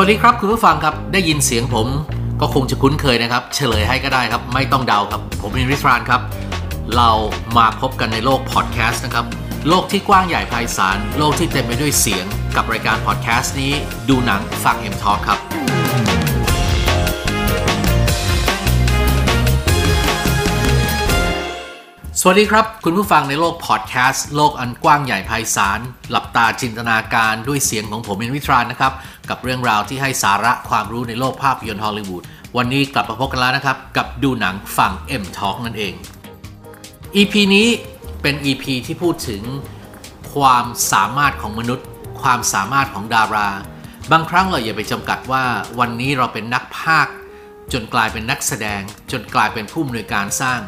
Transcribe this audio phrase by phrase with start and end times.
[0.00, 1.88] วัสดีครับคุณผู้ฟังครับได้ยินเสียงผม
[2.40, 6.20] ก็คงจะคุ้นเคยนะครับ เฉลยให้ก็ได้ครับ ไม่ต้องเดาครับ ผมอินริสรานครับ
[6.96, 7.10] เรา
[7.56, 9.26] มาพบกันในโลกพอดแคสต์นะครับ
[9.68, 12.24] โลกที่กว้างใหญ่ไพศาลโลกที่เต็มไปด้วยเสียง
[12.56, 13.72] กับรายการพอดแคสต์นี้
[14.08, 15.38] ดูหนังฟังเอ็มทอครับ
[22.28, 25.80] วัสดีครับ คุณผู้ฟังในโลกพอดแคสต์โลกอันกว้างใหญ่ไพศาล
[26.10, 28.92] หลับตาจินตนาการด้วยเสียงของผมเป็นวิทรานนะครับ
[29.30, 32.22] กับเรื่องราวที่ให้สาระความรู้ในโลกภาพยนตร์ฮอลลีวูด
[32.56, 35.94] วันนี้กลับมาพบกันแล้วนะครับ กับดูหนังฟัง M Talk นั่นเอง
[37.16, 37.68] EP นี้
[38.22, 39.42] เป็น EP ที่พูดถึง
[40.34, 41.86] ความสามารถของมนุษย์
[42.22, 43.48] ความสามารถของดารา
[44.12, 45.44] บางครั้งเราอย่าไปจำกัดว่า
[45.78, 47.08] วันนี้เราเป็นนักพาก
[47.72, 48.82] จนกลายเป็นนักแสดง
[49.12, 50.62] จนกลายเป็นผู้อำนวยการสร้าง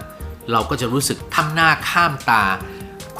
[0.52, 2.44] เราก็จะรู้สึกทำหน้าข้ามตา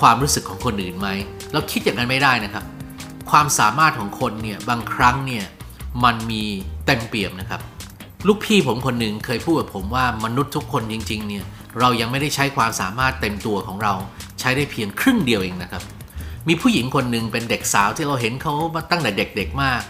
[0.01, 1.09] ความรู้สึกของคนอื่นไหม
[1.53, 2.65] เราคิดอย่างนั้นไม่ได้นะครับ
[3.31, 5.45] ความสามารถของคนเนี่ยบางครั้งเนี่ย
[6.05, 6.45] มันมี
[6.87, 7.61] เต็มเปี่ยมนะครับ
[8.27, 11.45] ลูกพี่ผมคนหนึ่งเคยพูดกับผมว่ามนุษย์ทุกคนจริงๆเนี่ย
[11.79, 13.95] เรายังไม่ได้ใช้ความสามารถเต็มตัวของเรา
[14.41, 15.83] ใช้ได้เพียงครึ่งเดียวเองนะครับ
[16.49, 19.81] มีผู้หญิงคนหนึ่งเป็นเด็กสาวที่เราเห็นเขามาตั้งแต่เด็กๆมาก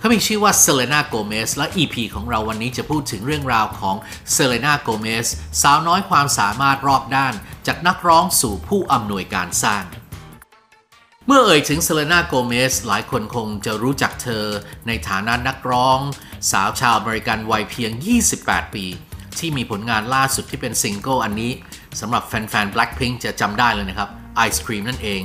[0.00, 3.96] เขามีชื่อว่าเซเลนาโกเมสและ EP ของเราวันนี้จะพูดถึงเรื่องราวของ
[4.32, 5.26] เซเลนาโกเมส
[5.62, 7.34] สาวน้อยความสามารถรอบด้าน
[7.66, 9.84] จากนักร้องสู่ผู้อำนวยการสร้าง
[11.26, 14.44] เมื่อเอ่ยถึงเซเลนาโกเมสหลายคนคงจะรู้จักเธอ
[14.86, 15.98] ในฐานะนักร้อง
[16.52, 17.92] สาวชาวอเมริกันวัยเพียง
[18.32, 18.84] 28 ปี
[19.38, 21.52] ที่มีผลงานล่าสุดที่เป็นซิงเกิลอันนี้
[22.00, 24.08] สำหรับแฟนๆ Blackpink จะจำได้เลยนะครับ
[24.46, 25.22] Ice Cream นั่นเอง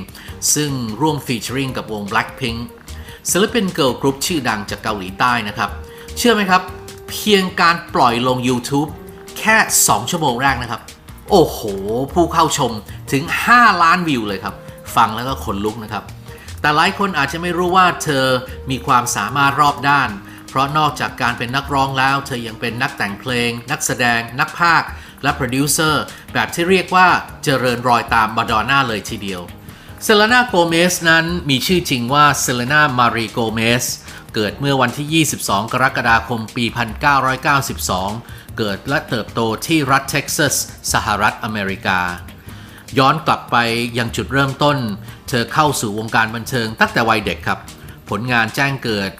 [0.54, 2.58] ซึ่งร่วม featuring กับวง Blackpink
[3.30, 5.70] ศิลปินเกิร์ลกรุ๊ปชื่อดังจากเกาหลีใต้นะครับ
[6.16, 6.62] เชื่อไหมครับ
[7.10, 8.88] เพียงการปล่อยลง YouTube
[9.38, 10.80] แค่ 2 ชั่วโมงแรกนะครับ
[11.30, 11.60] โอ้โห
[12.14, 12.72] ผู้เข้าชม
[13.12, 14.54] ถึง 5 ล้านวิวเลยครับ
[14.96, 16.04] ฟังแล้วก็ขนลุกนะครับ
[16.60, 18.24] แต่หลายคนอาจจะไม่รู้ว่าเธอ
[18.70, 20.10] มีความสามารถรอบด้าน
[20.48, 24.88] เพราะนอกจากการเป็นนักร้องแล้ว เธอยังเป็นนักแต่งเพลง นักแสดง นักพากย์
[25.22, 27.08] และโปรดิวเซอร์แบบที่เรียกว่า
[27.44, 29.42] เจริญรอยตามมาดอนน่าเลยทีเดียว
[30.04, 33.84] เซเลนาโกเมสนั้นมีชื่อจริงว่าเซเลนามารีโกเมส
[34.34, 36.64] เกิดเมื่อวันที่ 22 กรกฎาคม ปี
[37.80, 40.54] 1992 เกิดและเติบโตที่รัฐเท็กซัส
[40.92, 42.00] สหรัฐอเมริกา
[42.98, 43.56] ย้อนกลับไป
[43.98, 44.78] ยังจุดเริ่มต้น
[45.28, 47.58] เธอเข้าสู่วงการบันเทิงตั้งแต่วัยเด็กครับ
[48.10, 49.10] ผลงานแจ้งเกิด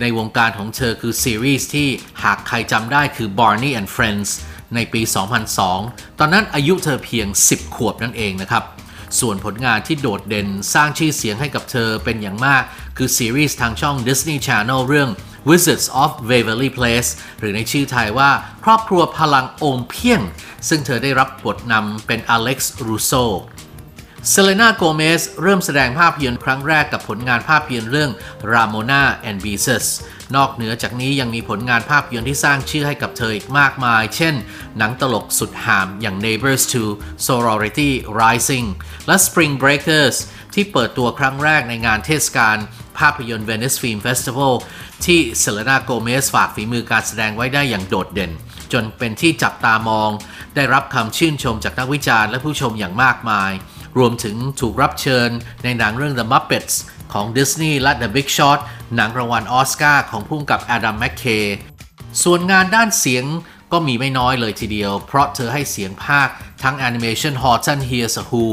[0.00, 1.88] ในวงการของเธอคือซีรีส์ที่
[2.24, 4.30] หากใครจำได้คือ Barney and Friends
[4.74, 5.02] ในปี
[5.60, 8.64] 2002 ตอนนั้นอายุเธอเพียง 10 ขวบนั่นเองนะครับ
[9.20, 12.62] ส่วนผลงานที่โดดเด่นสร้างชื่อเสียงให้กับเธอเป็นอย่างมาก
[12.96, 15.10] คือซีรีส์ทางช่อง Disney Channel เรื่อง
[15.48, 18.30] Wizards of Waverly Place หรือในชื่อไทยว่า
[18.64, 20.20] ครอบครัวพลังโอมเพียง
[20.68, 23.12] ซึ่งเธอได้รับบทนำเป็นอเล็กซ์รูโซ
[24.30, 28.10] เซเลนาโกเมซเริ่มแสดงภาพยนตร์ครั้งแรกกับผลงานภาพยนตร์เรื่อง
[28.52, 29.86] Ramona and Beezus
[30.34, 34.34] นอกเหนือจากนี้ยังมีผลงานภาพยนตร์ที่สร้างชื่อให้กับเธออีกมากมาย เช่น
[34.78, 36.62] หนังตลกสุดห่ามอย่าง Neighbors
[36.94, 38.66] 2 Sorority Rising
[39.06, 40.16] และ Spring Breakers
[40.54, 42.56] ที่เปิดตัวครั้งแรกในงานเทศกาล
[42.98, 44.54] ภาพยนตร์ Venice Film Festival
[45.04, 48.32] ที่เซเลนาโกเมสฝากฝีมือการแสดงไว้ได้อย่างโดดเด่น
[48.72, 50.10] จนเป็นที่จับตามอง
[50.56, 53.52] ได้รับคำชื่นชมจากนักวิจารณ์และผู้ชมอย่างมากมาย
[53.98, 55.30] รวมถึงถูกรับเชิญ
[55.64, 56.74] ในหนังเรื่อง The Muppets
[57.16, 58.60] ของ Disney และ The Big Short
[58.94, 61.24] หนังรางวัลออสการ์ของผู้กำกับอดัมแมคเค
[62.22, 63.24] ส่วนงานด้านเสียง
[63.72, 66.28] ก็มีไม่น้อยเลยทีเดียว เพราะเธอให้เสียงพากย์
[66.62, 68.44] ทั้งแอนิเมชัน Horton Hears a Who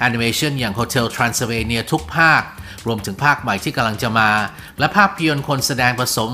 [0.00, 2.42] แอนิเมชันอย่าง Hotel Transylvania ทุกภาค
[2.86, 4.30] รวมถึงภาคใหม่ที่กำลังจะมา
[4.78, 6.32] และภาพยนตร์คนแสดงผสม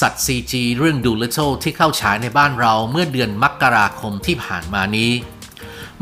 [0.00, 5.10] สัตว์ CG เรื่อง Doolittle ที่เข้าฉายในบ้านเราเมื่อเดือนมกราคมที่ผ่านมานี้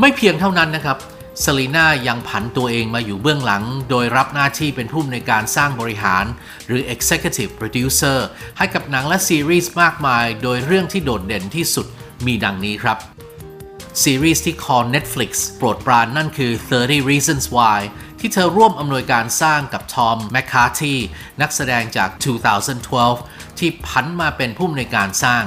[0.00, 0.98] ไม่เพียงเท่านั้นนะครับ
[1.40, 6.24] เซลีน่ายังผันตัวเองมาอยู่เบื้องหลัง โดยรับหน้าที่เป็นผู้อำนวยการสร้างบริหาร
[6.66, 8.18] หรือ Executive Producer
[8.58, 11.86] ให้กับหนังและซีรีส์มากมาย โดยเรื่องที่โดดเด่นที่สุด
[12.26, 12.98] มีดังนี้ครับ
[14.02, 16.52] ซีรีส์ที่คอ Netflix โปรดปรานนั่นคือ
[16.82, 17.80] 13 Reasons Why
[18.20, 20.94] ที่เธอร่วมอำนวยการสร้างกับทอมแมคคาร์ธีย์
[21.40, 22.10] นักแสดงจาก
[22.84, 25.44] 2012 ที่ผันมาเป็นผู้อำนวยการสร้าง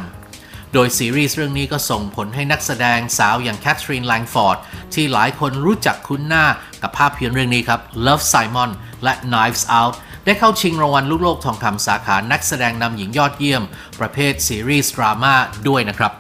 [0.74, 4.57] โดยซีรีส์เรื่องนี้ก็ส่งผลให้นักแสดงสาวอย่างแคทเธอรีนแลงฟอร์ด
[4.94, 6.45] ที่หลายคนรู้จักคุ้นหน้า
[6.81, 8.69] กับภาพยนตร์เรื่องนี้ครับ Love Simon
[9.04, 9.95] และ Knives Out
[10.25, 13.63] ได้เข้าชิงรางวัลลูกโลกทองคำสาขานักแสดงนำหญิงยอดเยี่ยม
[14.00, 15.33] ประเภทซีรีส์ดราม่า
[15.68, 16.13] ด้วยนะครับ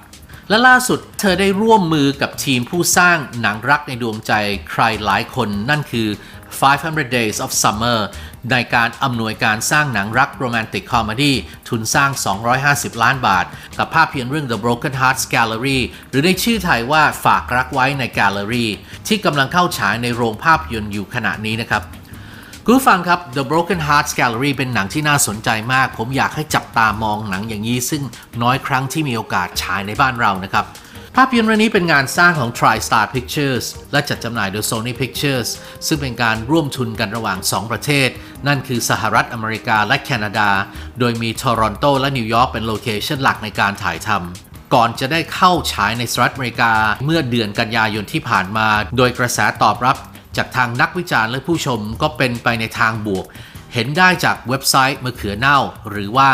[0.49, 4.33] และล่าสุดเธอได้ร่วมมือกับทีมผู้สร้างหนังรักในดวงใจ
[4.71, 6.07] ใครหลายคนนั่นคือ
[6.61, 7.99] 500 Days of Summer
[8.51, 11.35] ในการอำนวยการสร้างหนังรักโรแมนติกคอมดี้
[11.69, 12.09] ทุนสร้าง
[12.57, 13.45] 250 ล้านบาท
[13.77, 18.65] กับภาพยนตร์เรื่อง The Broken Hearts Gallery หรือในชื่อไทยว่าฝากรักไว้ใน Gallery
[19.07, 21.83] ที่กำลังเข้าฉายในโรงภาพยนตร์อยู่ขณะนี้นะครับ
[22.65, 28.01] คุณผู้ฟังครับ The Broken Hearts Gallery เป็นหนังที่น่าสนใจมาก ผมอยากให้จับตามองหนังอย่างนี้ ซึ่ง
[28.43, 30.65] น้อยครั้งที่มีโอกาสฉายในบ้านเรานะครับ
[31.21, 35.49] ภาพยนตร์เรื่องนี้เป็นงานสร้างของ TriStar Pictures และจัดจำหน่ายโดย Sony Pictures
[35.87, 38.09] ซึ่งเป็นการร่วมทุนกันระหว่าง 2 ประเทศ
[38.47, 40.49] นั่นคือสหรัฐอเมริกาและแคนาดา
[40.99, 46.73] โดยมีทอรอนโตและนิวยอร์กเป็น location หลักในการถ่ายทำก่อนจะได้เข้าฉายในสหรัฐอเมริกา
[47.05, 48.67] เมื่อเดือนกันยายนที่ผ่านมา
[48.97, 49.97] โดยกระแสตอบรับ
[50.37, 53.25] จากทางนักวิจารณ์และผู้ชมก็เป็นไปในทางบวก
[53.73, 56.29] เห็นได้จากเว็บไซต์มะเขือเน่า หรือว่า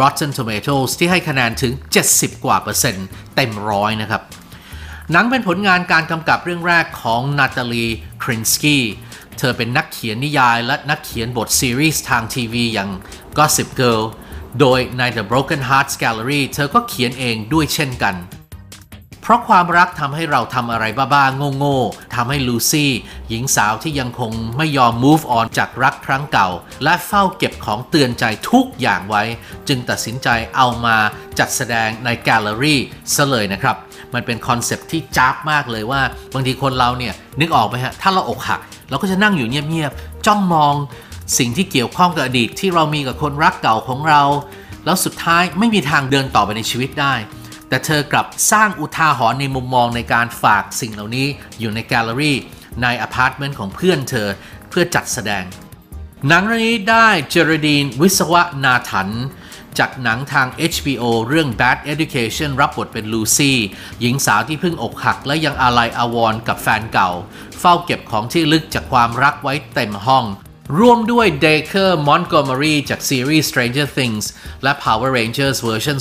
[0.00, 1.72] Rotten Tomatoes ที่ให้คะแนนถึง
[2.08, 3.06] 70 กว่าเปอร์เซ็นต์
[3.36, 4.22] เต็มร้อยนะครับ
[5.12, 7.86] หนังเป็นผลงานการกำกับเรื่องแรกของนาตาลี
[8.22, 8.84] ครินสกี้
[9.38, 12.90] เธอเป็นนักเขียนนิยายและนักเขียนบทซีรีส์ทางทีวีอย่าง
[13.38, 14.02] Gossip Girl
[14.60, 18.14] โดยใน The Broken Hearts Gallery เธอก็เขียนเองด้วยเช่นกัน
[19.26, 20.84] เพราะความรักทำให้เราทำอะไร
[21.14, 22.90] บ้าๆโง่ๆทำให้ลูซี่
[23.28, 26.48] หญิงสาวที่ยังคงไม่ยอม move on จากรักครั้งเก่า
[26.84, 29.22] และเฝ้าเก็บของเตือนใจทุกอย่างไว้
[29.68, 30.96] จึงตัดสินใจเอามา
[31.38, 32.80] จัดแสดงในแกลเลอรี่
[33.14, 33.76] ซะเลยนะครับ
[34.14, 36.00] มันเป็น concept ที่จ๊าบมากเลยว่า
[36.34, 40.74] บางทีคนเราเนี่ยนึกออกไหมฮะ ถ้าเราอกหัก เราก็จะนั่งอยู่เงียบๆจ้องมอง
[41.38, 44.22] สิ่งที่เกี่ยวข้องกับอดีตที่เรามีกับคนรักเก่าของเรา
[44.84, 47.14] แล้วสุดท้ายไม่มีทางเดินต่อไปในชีวิตได้
[47.68, 51.26] แต่เธอกลับสร้างอุทาหรณ์ในมุมมองในการฝากสิ่งเหล่านี้
[51.60, 52.38] อยู่ในแกลเลอรี่
[52.82, 54.28] ในอพาร์ตเมนต์ของเพื่อนเธอ
[54.70, 55.44] เพื่อจัดแสดง
[56.28, 59.10] หนังเรื่องนี้ได้เจอรัลดีนวิศวนาธาน
[59.78, 63.58] จากหนังทาง HBO เรื่อง Bad Education รับบทเป็นลูซี่
[64.00, 67.10] หญิงสาวที่เพิ่งอกหักและยังอาลัยอาวรณ์กับแฟนเก่า
[67.60, 70.24] เฝ้าเก็บของที่ระลึกจากความรักไว้เต็มห้อง
[70.78, 74.24] ร่วมด้วยเดเคอร์มอน o m ม r y จากซีรีส์ Stranger Things
[74.62, 75.96] และ Power Rangers เวอร์ชัน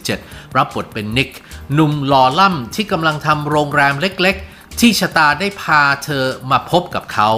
[0.00, 1.30] 2017 รับบทเป็นนิก
[1.74, 7.30] หนุ่มหล่อล่ำที่กำลังทำโรงแรมเล็กๆ ที่ชะตาได้พาเธอมาพบกับเขา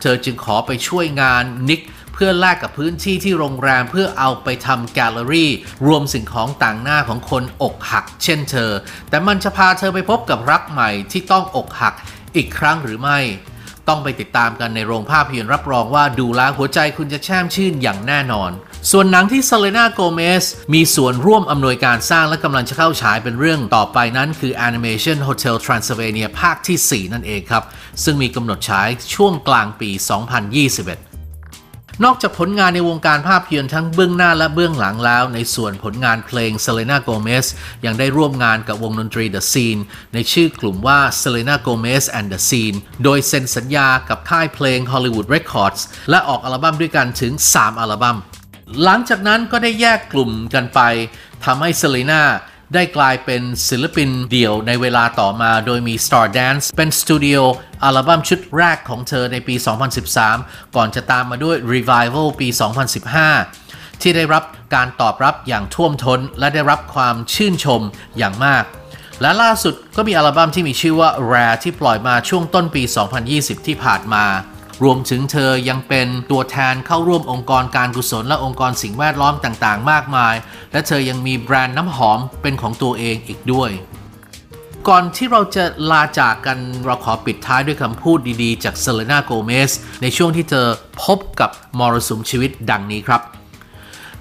[0.00, 1.80] เธอจึงขอไปช่วยงานนิก
[2.14, 5.50] เพื่อแลกกับพื้นที่ที่โรงแรมเพื่อเอาไปทำแกลเลอรี่
[5.86, 8.70] รวมสิ่งของต่างหน้าของคนอกหัก เช่นเธอ
[9.10, 11.94] แต่มันจะพาเธอไปพบกับรักใหม่ที่ต้องอกหัก
[12.36, 13.20] อีกครั้งหรือไม่
[13.88, 18.50] ต้องไปติดตามกันในโรงภาพยนตร์รับรองว่าดูแลหัวใจคุณจะแช่มชื่นอย่างแน่นอน
[18.90, 20.44] ส่วนหนังที่เซเลนาโกเมส
[20.74, 27.64] มีส่วนร่วมอำนวยการสร้างและกำลังจะเข้าฉายเป็นเรื่องต่อไปนั้นคือ Animation Hotel Transylvania ภาคที่ 4 นั่นเองครับ
[28.04, 29.90] ซึ่งมีกำหนดฉายช่วงกลางปี
[30.54, 31.07] 2021
[32.04, 37.46] นอกจากผลงานในวงการภาพยนตร์ทั้งเบื้องหน้าและเบื้องหลังแล้ว ในส่วนผลงานเพลง Selena Gomez
[37.84, 39.80] ยังได้ร่วมงานกับวงดนตรี The Scene
[40.14, 45.80] ในชื่อกลุ่มว่า Selena Gomez and the Scene โดยเซ็นสัญญากับค่ายเพลง Hollywood Records
[46.10, 48.18] และออกอัลบั้มด้วยกันถึง 3 อัลบั้ม
[48.82, 50.80] หลังจากนั้นก็ได้แยกกลุ่มกันไป
[51.44, 52.22] ทำให้ Selena
[52.74, 57.36] ได้กลายเป็นศิลปินเดี่ยวในเวลาต่อมาโดยมี Star Dance เป็นสตูดิโอ
[57.84, 59.54] อัลบั้มชุดแรกของเธอในปี
[60.14, 62.48] 2013 ก่อนจะตามมาด้วย Revival ปี
[63.24, 64.44] 2015 ที่ได้รับ
[64.74, 67.80] การตอบรับอย่างท่วมท้น และได้รับความชื่นชม
[68.18, 68.64] อย่างมาก
[69.20, 72.82] และล่าสุดก็มีอัลบั้มที่มีชื่อว่า Rare ที่ปล่อยมาช่วงต้นปี
[73.24, 74.24] 2020 ที่ผ่านมา
[74.84, 80.34] รวมถึงเธอยังเป็นตัวแทนเข้าร่วมองค์กรการกุศลและองค์กรสิ่งแวดล้อมต่างๆ มากมาย
[80.72, 83.70] และเธอยังมีแบรนด์น้ำหอมเป็นของตัวเองอีกด้วย
[84.88, 89.70] ก่อนที่เราจะลาจากกันเราขอปิดท้ายด้วยคำพูดดีๆ จากเซเลนาโกเมส
[90.02, 90.66] ในช่วงที่เธอ
[91.04, 93.22] พบกับมรสุมชีวิตดังนี้ครับ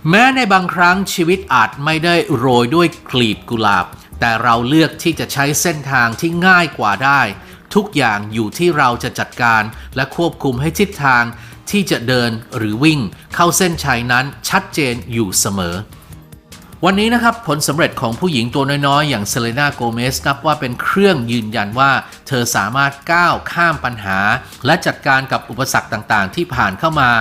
[0.09, 3.85] แม้ในบางครั้งชีวิตอาจไม่ได้โรยด้วยกลีบกุหลาบ
[4.19, 7.21] แต่เราเลือกที่จะใช้เส้นทางที่ง่ายกว่าได้
[7.77, 9.63] ทุกอย่างอยู่ที่เราจะจัดการ
[9.95, 11.23] และควบคุมให้ทิศทาง
[11.71, 12.99] ที่จะเดินหรือวิ่ง
[13.35, 15.75] เข้าเส้นชัยนั้นชัดเจนอยู่เสมอ
[16.85, 21.91] วันนี้นะครับผลสำเร็จของผู้หญิงตัวน้อยๆ อย่างเซเลนาโกเมสนับว่าเป็นเครื่องยืนยันว่า
[22.27, 24.19] เธอสามารถก้าวข้ามปัญหา
[24.65, 27.11] และจัดการกับอุปสรรคต่างๆ ที่ผ่านเข้ามา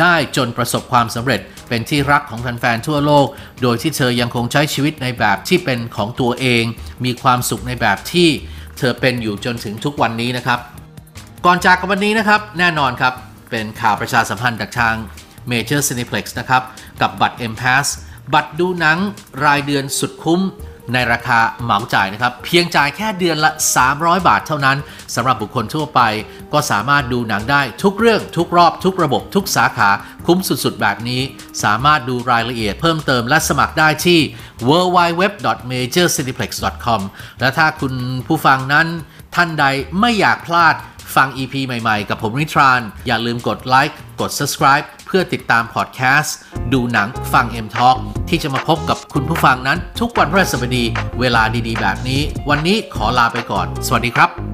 [0.00, 3.26] ได้จนประสบความสำเร็จเป็นที่รักของแฟนๆทั่วโลก
[3.62, 6.64] โดยที่เธอยังคงใช้ชีวิตในแบบที่เป็นของตัวเอง
[7.04, 8.28] มีความสุขในแบบที่
[8.78, 10.58] เธอเป็นอยู่จนถึงทุกวันนี้นะครับ
[11.46, 13.14] ก่อนจากกันวันนี้นะครับ แน่นอนครับ
[13.50, 14.94] เป็นข่าวประชาสัมพันธ์จากทาง
[15.50, 16.62] Major Cineplex นะครับ
[17.00, 17.86] กับบัตร M Pass
[18.34, 18.98] บัตรดูหนัง
[19.44, 20.40] รายเดือนสุดคุ้ม
[20.92, 23.50] ในราคาเหมาจ่ายนะครับ เพียงจ่ายแค่เดือนละ
[23.88, 24.78] 300 บาทเท่านั้น
[25.14, 26.00] สำหรับบุคคลทั่วไป
[26.52, 29.90] ก็สามารถดูหนังได้ทุกเรื่องทุกรอบทุกระบบทุกสาขา
[30.26, 31.20] คุ้มสุดๆ แบบนี้
[31.62, 34.20] สามารถดูรายละเอียดเพิ่มเติมและสมัครได้ที่
[34.68, 37.00] www.majorcineplex.com
[37.40, 37.94] และถ้าคุณ
[38.26, 38.86] ผู้ฟังนั้น
[39.34, 39.64] ท่านใด
[40.00, 40.74] ไม่อยากพลาด
[41.16, 46.36] ฟัง EP ใหม่ๆ กับผมริทราน อย่าลืมกดไลค์กด subscribe เพื่อติดตามพอดแคสต์
[46.72, 47.98] ดูหนังฟัง M Talk
[48.32, 50.84] ที่จะมาพบกับคุณผู้ฟังนั้น ทุกวันพฤหัสบดี
[51.20, 52.20] เวลาดีๆ แบบนี้
[52.50, 54.51] วันนี้ขอลาไปก่อน สวัสดีครับ